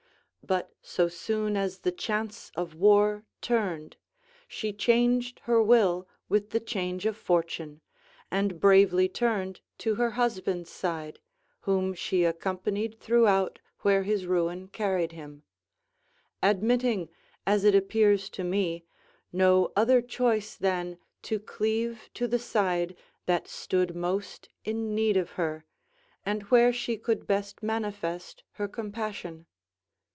But 0.43 0.73
so 0.81 1.07
soon 1.07 1.55
as 1.55 1.79
the 1.79 1.93
chance 1.93 2.51
of 2.55 2.75
war 2.75 3.23
turned, 3.41 3.95
she 4.49 4.73
changed 4.73 5.39
her 5.45 5.63
will 5.63 6.09
with 6.27 6.49
the 6.49 6.59
change 6.59 7.05
of 7.05 7.15
fortune, 7.15 7.79
and 8.29 8.59
bravely 8.59 9.07
turned 9.07 9.61
to 9.77 9.95
her 9.95 10.09
husband's 10.09 10.69
side, 10.69 11.19
whom 11.61 11.93
she 11.93 12.25
accompanied 12.25 12.99
throughout, 12.99 13.59
where 13.81 14.03
his 14.03 14.25
ruin 14.25 14.67
carried 14.67 15.13
him: 15.13 15.43
admitting, 16.43 17.07
as 17.47 17.63
it 17.63 17.75
appears 17.75 18.27
to 18.31 18.43
me, 18.43 18.83
no 19.31 19.71
other 19.75 20.01
choice 20.01 20.55
than 20.57 20.97
to 21.21 21.39
cleave 21.39 22.09
to 22.15 22.27
the 22.27 22.39
side 22.39 22.97
that 23.27 23.47
stood 23.47 23.95
most 23.95 24.49
in 24.65 24.93
need 24.93 25.15
of 25.15 25.29
her, 25.33 25.63
and 26.25 26.43
where 26.49 26.73
she 26.73 26.97
could 26.97 27.25
best 27.25 27.63
manifest 27.63 28.43
her 28.53 28.67
compassion. 28.67 29.45